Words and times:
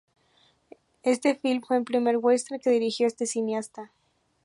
Este 1.03 1.35
film 1.35 1.61
fue 1.61 1.77
el 1.77 1.83
primer 1.83 2.17
western 2.17 2.59
que 2.59 2.71
dirigió 2.71 3.05
este 3.05 3.27
cineasta. 3.27 3.91